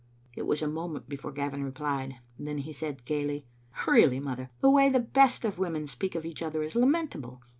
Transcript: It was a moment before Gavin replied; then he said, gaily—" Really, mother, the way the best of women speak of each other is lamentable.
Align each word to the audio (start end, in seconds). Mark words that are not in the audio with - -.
It 0.35 0.47
was 0.47 0.63
a 0.63 0.67
moment 0.67 1.07
before 1.07 1.31
Gavin 1.31 1.63
replied; 1.63 2.15
then 2.39 2.57
he 2.57 2.73
said, 2.73 3.05
gaily—" 3.05 3.45
Really, 3.87 4.19
mother, 4.19 4.49
the 4.59 4.71
way 4.71 4.89
the 4.89 4.99
best 4.99 5.45
of 5.45 5.59
women 5.59 5.85
speak 5.85 6.15
of 6.15 6.25
each 6.25 6.41
other 6.41 6.63
is 6.63 6.75
lamentable. 6.75 7.43